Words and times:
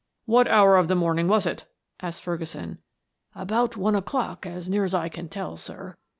"What 0.25 0.47
hour 0.47 0.77
of 0.77 0.87
the 0.87 0.95
morning 0.95 1.27
was 1.27 1.45
it?" 1.45 1.67
asked 2.01 2.23
Ferguson. 2.23 2.79
"About 3.35 3.77
one 3.77 3.93
o'clock, 3.95 4.47
as 4.47 4.67
near 4.67 4.83
as 4.83 4.95
I 4.95 5.09
can 5.09 5.29
tell, 5.29 5.57
sir." 5.57 5.95